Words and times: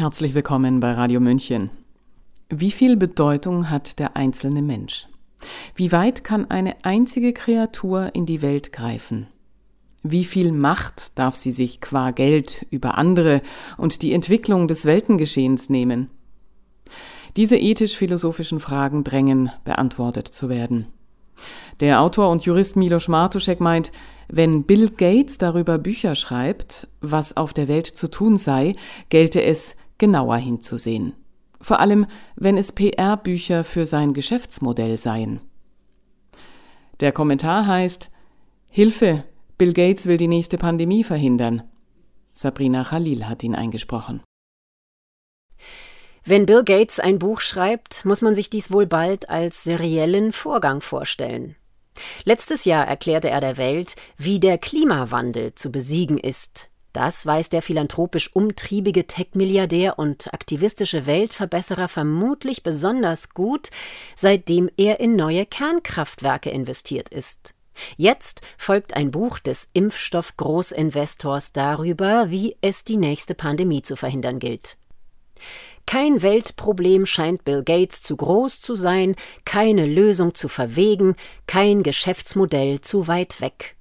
Herzlich 0.00 0.32
willkommen 0.32 0.80
bei 0.80 0.92
Radio 0.94 1.20
München. 1.20 1.68
Wie 2.48 2.70
viel 2.70 2.96
Bedeutung 2.96 3.68
hat 3.68 3.98
der 3.98 4.16
einzelne 4.16 4.62
Mensch? 4.62 5.08
Wie 5.74 5.92
weit 5.92 6.24
kann 6.24 6.50
eine 6.50 6.74
einzige 6.86 7.34
Kreatur 7.34 8.08
in 8.14 8.24
die 8.24 8.40
Welt 8.40 8.72
greifen? 8.72 9.26
Wie 10.02 10.24
viel 10.24 10.52
Macht 10.52 11.18
darf 11.18 11.34
sie 11.34 11.52
sich 11.52 11.82
qua 11.82 12.12
Geld 12.12 12.66
über 12.70 12.96
andere 12.96 13.42
und 13.76 14.00
die 14.00 14.14
Entwicklung 14.14 14.68
des 14.68 14.86
Weltengeschehens 14.86 15.68
nehmen? 15.68 16.08
Diese 17.36 17.58
ethisch-philosophischen 17.58 18.58
Fragen 18.58 19.04
drängen, 19.04 19.52
beantwortet 19.64 20.28
zu 20.28 20.48
werden. 20.48 20.86
Der 21.80 22.00
Autor 22.00 22.30
und 22.30 22.46
Jurist 22.46 22.74
Milos 22.74 23.08
Martuszek 23.08 23.60
meint, 23.60 23.92
wenn 24.28 24.64
Bill 24.64 24.88
Gates 24.88 25.36
darüber 25.36 25.76
Bücher 25.76 26.14
schreibt, 26.14 26.88
was 27.02 27.36
auf 27.36 27.52
der 27.52 27.68
Welt 27.68 27.86
zu 27.86 28.08
tun 28.08 28.38
sei, 28.38 28.76
gelte 29.10 29.42
es, 29.42 29.76
genauer 30.00 30.38
hinzusehen. 30.38 31.14
Vor 31.60 31.78
allem, 31.78 32.06
wenn 32.34 32.56
es 32.58 32.72
PR-Bücher 32.72 33.62
für 33.62 33.86
sein 33.86 34.14
Geschäftsmodell 34.14 34.98
seien. 34.98 35.40
Der 36.98 37.12
Kommentar 37.12 37.66
heißt 37.66 38.10
Hilfe, 38.68 39.24
Bill 39.58 39.72
Gates 39.72 40.06
will 40.06 40.16
die 40.16 40.26
nächste 40.26 40.58
Pandemie 40.58 41.04
verhindern. 41.04 41.62
Sabrina 42.32 42.82
Khalil 42.82 43.28
hat 43.28 43.44
ihn 43.44 43.54
eingesprochen. 43.54 44.22
Wenn 46.24 46.46
Bill 46.46 46.64
Gates 46.64 47.00
ein 47.00 47.18
Buch 47.18 47.40
schreibt, 47.40 48.04
muss 48.04 48.22
man 48.22 48.34
sich 48.34 48.50
dies 48.50 48.72
wohl 48.72 48.86
bald 48.86 49.28
als 49.30 49.64
seriellen 49.64 50.32
Vorgang 50.32 50.80
vorstellen. 50.80 51.56
Letztes 52.24 52.64
Jahr 52.64 52.86
erklärte 52.86 53.30
er 53.30 53.40
der 53.40 53.56
Welt, 53.56 53.96
wie 54.16 54.40
der 54.40 54.58
Klimawandel 54.58 55.54
zu 55.54 55.72
besiegen 55.72 56.18
ist. 56.18 56.70
Das 56.92 57.24
weiß 57.24 57.50
der 57.50 57.62
philanthropisch 57.62 58.34
umtriebige 58.34 59.06
Tech-Milliardär 59.06 59.98
und 59.98 60.32
aktivistische 60.34 61.06
Weltverbesserer 61.06 61.88
vermutlich 61.88 62.62
besonders 62.62 63.30
gut, 63.30 63.70
seitdem 64.16 64.68
er 64.76 64.98
in 64.98 65.14
neue 65.14 65.46
Kernkraftwerke 65.46 66.50
investiert 66.50 67.08
ist. 67.10 67.54
Jetzt 67.96 68.42
folgt 68.58 68.94
ein 68.94 69.10
Buch 69.10 69.38
des 69.38 69.68
Impfstoff-Großinvestors 69.72 71.52
darüber, 71.52 72.30
wie 72.30 72.56
es 72.60 72.84
die 72.84 72.96
nächste 72.96 73.34
Pandemie 73.34 73.82
zu 73.82 73.96
verhindern 73.96 74.38
gilt. 74.38 74.76
Kein 75.86 76.22
Weltproblem 76.22 77.06
scheint 77.06 77.44
Bill 77.44 77.62
Gates 77.64 78.02
zu 78.02 78.16
groß 78.16 78.60
zu 78.60 78.74
sein, 78.74 79.16
keine 79.44 79.86
Lösung 79.86 80.34
zu 80.34 80.48
verwegen, 80.48 81.16
kein 81.46 81.82
Geschäftsmodell 81.82 82.80
zu 82.80 83.08
weit 83.08 83.40
weg. 83.40 83.76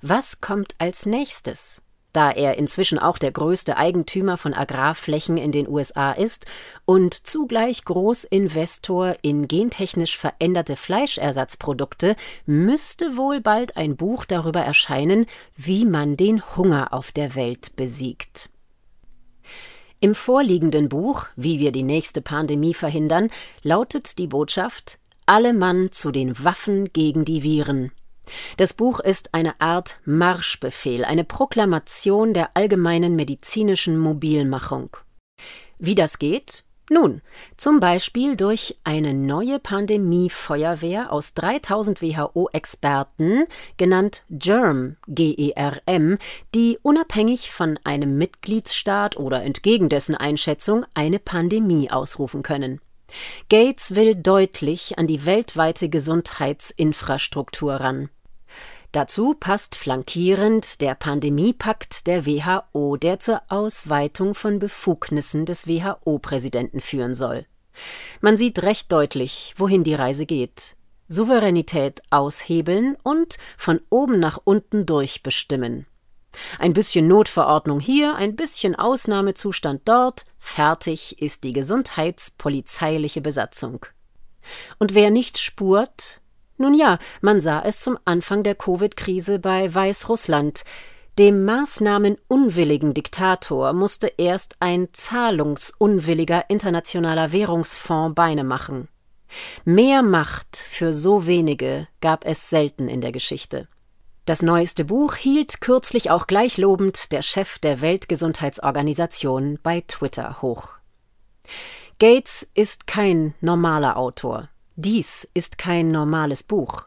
Was 0.00 0.40
kommt 0.40 0.74
als 0.78 1.06
nächstes? 1.06 1.82
Da 2.12 2.30
er 2.30 2.58
inzwischen 2.58 2.98
auch 2.98 3.18
der 3.18 3.32
größte 3.32 3.76
Eigentümer 3.76 4.36
von 4.36 4.54
Agrarflächen 4.54 5.38
in 5.38 5.52
den 5.52 5.68
USA 5.68 6.12
ist 6.12 6.46
und 6.84 7.14
zugleich 7.14 7.84
Großinvestor 7.84 9.16
in 9.22 9.48
gentechnisch 9.48 10.16
veränderte 10.16 10.76
Fleischersatzprodukte, 10.76 12.16
müsste 12.46 13.16
wohl 13.16 13.40
bald 13.40 13.76
ein 13.76 13.96
Buch 13.96 14.24
darüber 14.24 14.60
erscheinen, 14.60 15.26
wie 15.56 15.84
man 15.84 16.16
den 16.16 16.42
Hunger 16.56 16.92
auf 16.92 17.12
der 17.12 17.34
Welt 17.34 17.76
besiegt. 17.76 18.50
Im 20.00 20.16
vorliegenden 20.16 20.88
Buch 20.88 21.26
Wie 21.36 21.60
wir 21.60 21.70
die 21.70 21.84
nächste 21.84 22.22
Pandemie 22.22 22.74
verhindern, 22.74 23.30
lautet 23.62 24.18
die 24.18 24.26
Botschaft 24.26 24.98
Alle 25.26 25.54
Mann 25.54 25.92
zu 25.92 26.10
den 26.10 26.42
Waffen 26.42 26.92
gegen 26.92 27.24
die 27.24 27.44
Viren. 27.44 27.92
Das 28.56 28.72
Buch 28.72 29.00
ist 29.00 29.34
eine 29.34 29.60
Art 29.60 29.98
Marschbefehl, 30.04 31.04
eine 31.04 31.24
Proklamation 31.24 32.34
der 32.34 32.56
allgemeinen 32.56 33.16
medizinischen 33.16 33.98
Mobilmachung. 33.98 34.96
Wie 35.78 35.94
das 35.94 36.18
geht? 36.18 36.64
Nun, 36.90 37.22
zum 37.56 37.80
Beispiel 37.80 38.36
durch 38.36 38.76
eine 38.84 39.14
neue 39.14 39.58
Pandemiefeuerwehr 39.58 41.10
aus 41.10 41.32
3000 41.34 42.02
WHO-Experten, 42.02 43.46
genannt 43.78 44.24
GERM, 44.28 44.96
G-E-R-M, 45.08 46.18
die 46.54 46.78
unabhängig 46.82 47.50
von 47.50 47.78
einem 47.84 48.18
Mitgliedsstaat 48.18 49.16
oder 49.16 49.42
entgegen 49.42 49.88
dessen 49.88 50.16
Einschätzung 50.16 50.84
eine 50.92 51.18
Pandemie 51.18 51.90
ausrufen 51.90 52.42
können. 52.42 52.80
Gates 53.48 53.94
will 53.94 54.14
deutlich 54.14 54.98
an 54.98 55.06
die 55.06 55.24
weltweite 55.24 55.88
Gesundheitsinfrastruktur 55.88 57.74
ran. 57.74 58.10
Dazu 58.92 59.32
passt 59.32 59.74
flankierend 59.74 60.82
der 60.82 60.94
Pandemiepakt 60.94 62.06
der 62.06 62.26
WHO, 62.26 62.98
der 62.98 63.18
zur 63.18 63.40
Ausweitung 63.48 64.34
von 64.34 64.58
Befugnissen 64.58 65.46
des 65.46 65.66
WHO-Präsidenten 65.66 66.82
führen 66.82 67.14
soll. 67.14 67.46
Man 68.20 68.36
sieht 68.36 68.62
recht 68.62 68.92
deutlich, 68.92 69.54
wohin 69.56 69.82
die 69.82 69.94
Reise 69.94 70.26
geht. 70.26 70.76
Souveränität 71.08 72.02
aushebeln 72.10 72.96
und 73.02 73.38
von 73.56 73.80
oben 73.88 74.20
nach 74.20 74.38
unten 74.44 74.84
durchbestimmen. 74.84 75.86
Ein 76.58 76.74
bisschen 76.74 77.08
Notverordnung 77.08 77.80
hier, 77.80 78.14
ein 78.16 78.36
bisschen 78.36 78.74
Ausnahmezustand 78.74 79.82
dort, 79.86 80.26
fertig 80.38 81.20
ist 81.20 81.44
die 81.44 81.54
gesundheitspolizeiliche 81.54 83.22
Besatzung. 83.22 83.86
Und 84.78 84.94
wer 84.94 85.10
nicht 85.10 85.38
spurt, 85.38 86.20
nun 86.56 86.74
ja, 86.74 86.98
man 87.20 87.40
sah 87.40 87.60
es 87.62 87.80
zum 87.80 87.98
Anfang 88.04 88.42
der 88.42 88.54
Covid-Krise 88.54 89.38
bei 89.38 89.72
Weißrussland. 89.72 90.64
Dem 91.18 91.44
maßnahmenunwilligen 91.44 92.94
Diktator 92.94 93.72
musste 93.72 94.12
erst 94.16 94.56
ein 94.60 94.88
zahlungsunwilliger 94.92 96.48
internationaler 96.48 97.32
Währungsfonds 97.32 98.14
Beine 98.14 98.44
machen. 98.44 98.88
Mehr 99.64 100.02
Macht 100.02 100.56
für 100.56 100.92
so 100.92 101.26
wenige 101.26 101.86
gab 102.00 102.24
es 102.24 102.48
selten 102.48 102.88
in 102.88 103.00
der 103.00 103.12
Geschichte. 103.12 103.68
Das 104.24 104.40
neueste 104.40 104.84
Buch 104.84 105.16
hielt 105.16 105.60
kürzlich 105.60 106.10
auch 106.10 106.26
gleichlobend 106.26 107.10
der 107.12 107.22
Chef 107.22 107.58
der 107.58 107.80
Weltgesundheitsorganisation 107.80 109.58
bei 109.62 109.82
Twitter 109.86 110.40
hoch. 110.42 110.68
Gates 111.98 112.48
ist 112.54 112.86
kein 112.86 113.34
normaler 113.40 113.96
Autor. 113.96 114.48
Dies 114.76 115.28
ist 115.34 115.58
kein 115.58 115.90
normales 115.90 116.42
Buch. 116.42 116.84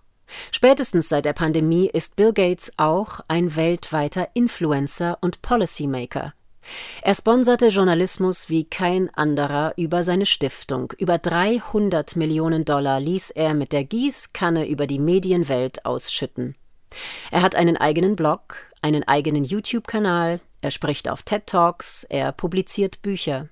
Spätestens 0.51 1.07
seit 1.07 1.25
der 1.25 1.33
Pandemie 1.33 1.87
ist 1.87 2.15
Bill 2.15 2.33
Gates 2.33 2.71
auch 2.77 3.19
ein 3.27 3.55
weltweiter 3.55 4.29
Influencer 4.33 5.19
und 5.21 5.43
Policymaker. 5.43 6.33
Er 7.03 7.13
sponserte 7.13 7.67
Journalismus 7.67 8.49
wie 8.49 8.65
kein 8.65 9.13
anderer 9.13 9.73
über 9.77 10.01
seine 10.01 10.25
Stiftung. 10.25 10.93
Über 10.97 11.19
300 11.19 12.15
Millionen 12.15 12.65
Dollar 12.65 12.99
ließ 12.99 13.29
er 13.29 13.53
mit 13.53 13.71
der 13.71 13.83
Gießkanne 13.83 14.67
über 14.67 14.87
die 14.87 14.97
Medienwelt 14.97 15.85
ausschütten. 15.85 16.55
Er 17.29 17.43
hat 17.43 17.55
einen 17.55 17.77
eigenen 17.77 18.15
Blog, 18.15 18.55
einen 18.81 19.03
eigenen 19.03 19.43
YouTube-Kanal, 19.43 20.39
er 20.61 20.71
spricht 20.71 21.07
auf 21.07 21.21
TED 21.21 21.45
Talks, 21.45 22.03
er 22.03 22.31
publiziert 22.31 23.03
Bücher. 23.03 23.49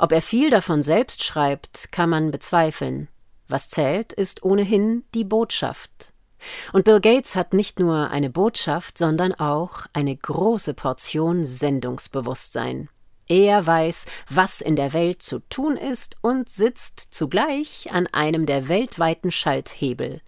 Ob 0.00 0.10
er 0.10 0.22
viel 0.22 0.50
davon 0.50 0.82
selbst 0.82 1.22
schreibt, 1.22 1.92
kann 1.92 2.10
man 2.10 2.32
bezweifeln. 2.32 3.08
Was 3.54 3.68
zählt, 3.68 4.12
ist 4.12 4.42
ohnehin 4.42 5.04
die 5.14 5.22
Botschaft. 5.22 6.12
Und 6.72 6.84
Bill 6.84 7.00
Gates 7.00 7.36
hat 7.36 7.54
nicht 7.54 7.78
nur 7.78 8.10
eine 8.10 8.28
Botschaft, 8.28 8.98
sondern 8.98 9.32
auch 9.32 9.86
eine 9.92 10.16
große 10.16 10.74
Portion 10.74 11.44
Sendungsbewusstsein. 11.44 12.88
Er 13.28 13.64
weiß, 13.64 14.06
was 14.28 14.60
in 14.60 14.74
der 14.74 14.92
Welt 14.92 15.22
zu 15.22 15.38
tun 15.50 15.76
ist 15.76 16.16
und 16.20 16.48
sitzt 16.48 16.98
zugleich 16.98 17.92
an 17.92 18.08
einem 18.08 18.44
der 18.44 18.68
weltweiten 18.68 19.30
Schalthebel 19.30 20.20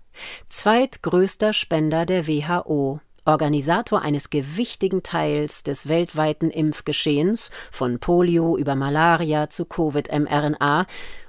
zweitgrößter 0.48 1.52
Spender 1.52 2.06
der 2.06 2.28
WHO, 2.28 3.00
Organisator 3.24 4.02
eines 4.02 4.30
gewichtigen 4.30 5.02
Teils 5.02 5.64
des 5.64 5.88
weltweiten 5.88 6.50
Impfgeschehens 6.50 7.50
von 7.72 7.98
Polio 7.98 8.56
über 8.56 8.76
Malaria 8.76 9.50
zu 9.50 9.64
Covid-mRNA 9.64 10.86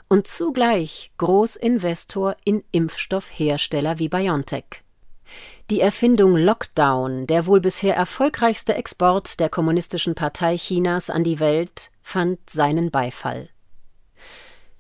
und 0.10 0.28
zugleich 0.28 1.12
Großinvestor 1.18 2.36
in 2.44 2.64
Impfstoffhersteller 2.72 4.00
wie 4.00 4.10
BioNTech. 4.10 4.84
Die 5.70 5.82
Erfindung 5.82 6.38
Lockdown, 6.38 7.28
der 7.28 7.46
wohl 7.46 7.60
bisher 7.60 7.96
erfolgreichste 7.96 8.76
Export 8.76 9.40
der 9.40 9.50
Kommunistischen 9.50 10.16
Partei 10.16 10.56
Chinas 10.56 11.10
an 11.10 11.26
die 11.26 11.40
Welt, 11.40 11.92
fand 12.02 12.50
seinen 12.50 12.90
Beifall. 12.90 13.50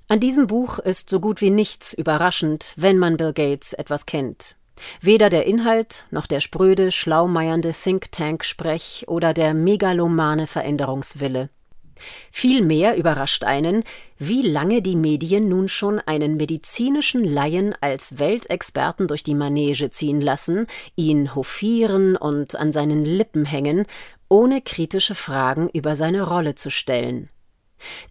An 0.07 0.21
diesem 0.21 0.47
Buch 0.47 0.79
ist 0.79 1.09
so 1.09 1.19
gut 1.19 1.41
wie 1.41 1.49
nichts 1.49 1.91
überraschend, 1.93 2.73
wenn 2.77 2.97
man 2.97 3.17
Bill 3.17 3.33
Gates 3.33 3.73
etwas 3.73 4.05
kennt. 4.05 4.55
Weder 5.01 5.29
der 5.29 5.45
Inhalt 5.45 6.05
noch 6.11 6.27
der 6.27 6.39
spröde, 6.39 6.93
schlaumeiernde 6.93 7.73
Think-Tank-Sprech 7.73 9.05
oder 9.07 9.33
der 9.33 9.53
megalomane 9.53 10.47
Veränderungswille. 10.47 11.49
Vielmehr 12.31 12.97
überrascht 12.97 13.43
einen, 13.43 13.83
wie 14.17 14.41
lange 14.41 14.81
die 14.81 14.95
Medien 14.95 15.47
nun 15.49 15.67
schon 15.67 15.99
einen 15.99 16.37
medizinischen 16.37 17.23
Laien 17.23 17.75
als 17.81 18.19
Weltexperten 18.19 19.07
durch 19.07 19.23
die 19.23 19.35
Manege 19.35 19.89
ziehen 19.89 20.21
lassen, 20.21 20.67
ihn 20.95 21.35
hofieren 21.35 22.15
und 22.15 22.55
an 22.55 22.71
seinen 22.71 23.05
Lippen 23.05 23.45
hängen, 23.45 23.85
ohne 24.29 24.61
kritische 24.61 25.15
Fragen 25.15 25.69
über 25.69 25.95
seine 25.95 26.23
Rolle 26.23 26.55
zu 26.55 26.71
stellen. 26.71 27.29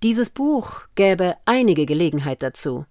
Dieses 0.02 0.30
Buch 0.30 0.82
gäbe 0.94 1.36
einige 1.44 1.86
Gelegenheit 1.86 2.42
dazu. 2.42 2.86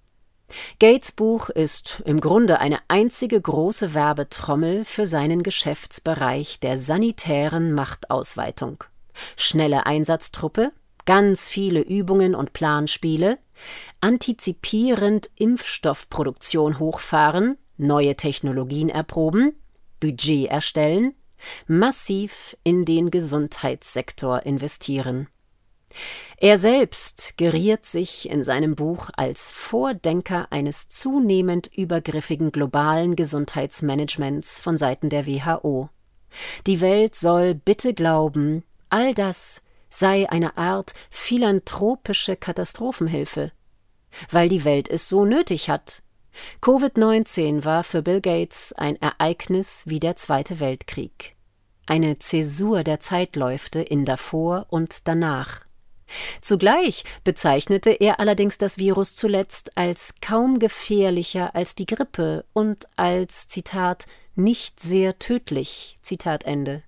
Gates 0.79 1.11
Buch 1.11 1.49
ist 1.49 2.03
im 2.05 2.19
Grunde 2.19 2.59
eine 2.59 2.79
einzige 2.87 3.39
große 3.39 3.93
Werbetrommel 3.93 4.85
für 4.85 5.07
seinen 5.07 5.41
Geschäftsbereich 5.41 6.59
der 6.59 6.77
sanitären 6.77 7.73
Machtausweitung. 7.73 8.83
Schnelle 9.37 9.85
Einsatztruppe, 9.85 10.71
ganz 11.05 11.47
viele 11.47 11.81
Übungen 11.81 12.35
und 12.35 12.53
Planspiele, 12.53 13.37
antizipierend 14.01 15.29
Impfstoffproduktion 15.35 16.79
hochfahren, 16.79 17.57
neue 17.77 18.15
Technologien 18.15 18.89
erproben, 18.89 19.53
Budget 19.99 20.49
erstellen, 20.49 21.13
massiv 21.67 22.57
in 22.63 22.85
den 22.85 23.11
Gesundheitssektor 23.11 24.45
investieren. 24.45 25.27
Er 26.37 26.57
selbst 26.57 27.37
geriert 27.37 27.85
sich 27.85 28.29
in 28.29 28.43
seinem 28.43 28.75
Buch 28.75 29.09
als 29.15 29.51
Vordenker 29.51 30.47
eines 30.51 30.89
zunehmend 30.89 31.69
übergriffigen 31.75 32.51
globalen 32.51 33.15
Gesundheitsmanagements 33.15 34.59
von 34.59 34.77
Seiten 34.77 35.09
der 35.09 35.25
WHO. 35.25 35.89
Die 36.67 36.81
Welt 36.81 37.15
soll 37.15 37.55
bitte 37.55 37.93
glauben, 37.93 38.63
all 38.89 39.13
das 39.13 39.61
sei 39.89 40.29
eine 40.29 40.57
Art 40.57 40.93
philanthropische 41.09 42.35
Katastrophenhilfe, 42.35 43.51
weil 44.31 44.49
die 44.49 44.65
Welt 44.65 44.89
es 44.89 45.07
so 45.09 45.25
nötig 45.25 45.69
hat. 45.69 46.01
Covid-19 46.61 47.63
war 47.63 47.83
für 47.83 48.01
Bill 48.01 48.21
Gates 48.21 48.73
ein 48.73 49.01
Ereignis 49.01 49.83
wie 49.85 49.99
der 49.99 50.15
Zweite 50.15 50.59
Weltkrieg. 50.59 51.35
Eine 51.85 52.19
Zäsur 52.19 52.83
der 52.83 52.99
Zeitläufte 52.99 53.81
in 53.81 54.05
davor 54.05 54.65
und 54.69 55.07
danach. 55.07 55.61
Zugleich 56.41 57.03
bezeichnete 57.23 57.91
er 57.91 58.19
allerdings 58.19 58.57
das 58.57 58.77
Virus 58.77 59.15
zuletzt 59.15 59.77
als 59.77 60.15
kaum 60.21 60.59
gefährlicher 60.59 61.55
als 61.55 61.75
die 61.75 61.85
Grippe 61.85 62.45
und 62.53 62.87
als 62.95 63.47
Zitat 63.47 64.07
nicht 64.35 64.79
sehr 64.79 65.17
tödlich. 65.19 65.97
Zitat 66.01 66.43
Ende. 66.43 66.83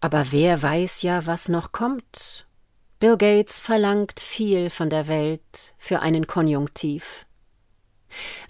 Aber 0.00 0.26
wer 0.30 0.62
weiß 0.62 1.02
ja, 1.02 1.26
was 1.26 1.48
noch 1.48 1.72
kommt. 1.72 2.46
Bill 2.98 3.16
Gates 3.16 3.60
verlangt 3.60 4.20
viel 4.20 4.70
von 4.70 4.88
der 4.88 5.08
Welt 5.08 5.74
für 5.78 6.00
einen 6.00 6.26
Konjunktiv. 6.26 7.26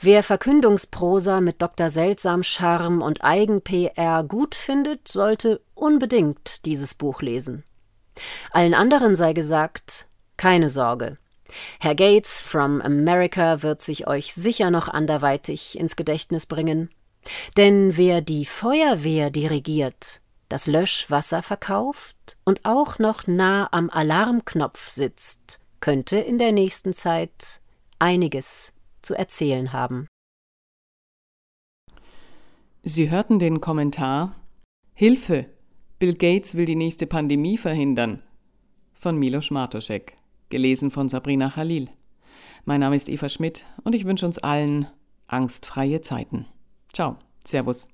Wer 0.01 0.23
Verkündungsprosa 0.23 1.41
mit 1.41 1.63
Dr. 1.63 1.91
Seltsam 1.91 2.43
Charme 2.43 3.03
und 3.03 3.25
Eigen-PR 3.25 4.23
gut 4.25 4.55
findet, 4.55 5.09
sollte 5.09 5.61
unbedingt 5.75 6.65
dieses 6.67 6.95
Buch 6.95 7.23
lesen. 7.23 7.65
Allen 8.53 8.75
anderen 8.75 9.15
sei 9.15 9.33
gesagt, 9.33 10.07
keine 10.37 10.69
Sorge. 10.69 11.19
Herr 11.81 11.95
Gates 11.95 12.41
from 12.41 12.81
America 12.81 13.63
wird 13.63 13.83
sich 13.83 14.07
euch 14.07 14.35
sicher 14.35 14.71
noch 14.71 14.89
anderweitig 14.89 15.79
ins 15.79 15.97
Gedächtnis 15.97 16.47
bringen. 16.47 16.91
Denn 17.57 17.97
wer 17.97 18.21
die 18.21 18.45
Feuerwehr 18.45 19.31
dirigiert, 19.31 20.21
das 20.49 20.67
Löschwasser 20.67 21.43
verkauft 21.43 22.37
und 22.45 22.65
auch 22.65 22.99
noch 22.99 23.27
nah 23.27 23.69
am 23.73 23.91
Alarmknopf 23.91 24.89
sitzt, 24.89 25.61
könnte 25.81 26.19
in 26.19 26.39
der 26.39 26.53
nächsten 26.53 26.93
Zeit 26.93 27.61
einiges 27.99 28.73
zu 29.03 29.15
erzählen 29.15 29.73
haben. 29.73 30.07
Sie 32.83 33.11
hörten 33.11 33.39
den 33.39 33.61
Kommentar 33.61 34.37
Hilfe, 34.95 35.47
Bill 35.99 36.15
Gates 36.15 36.55
will 36.57 36.67
die 36.67 36.77
nächste 36.77 37.07
Pandemie 37.07 37.59
verhindern. 37.59 38.23
Von 38.95 39.19
Milos 39.19 39.51
Martoschek. 39.51 40.17
Gelesen 40.49 40.91
von 40.91 41.09
Sabrina 41.09 41.51
Khalil. 41.51 41.89
Mein 42.65 42.81
Name 42.81 42.97
ist 42.97 43.09
Eva 43.09 43.29
Schmidt 43.29 43.67
und 43.83 43.95
ich 43.95 44.05
wünsche 44.05 44.27
uns 44.27 44.39
allen 44.39 44.87
angstfreie 45.27 46.01
Zeiten. 46.01 46.47
Ciao. 46.93 47.17
Servus. 47.45 47.89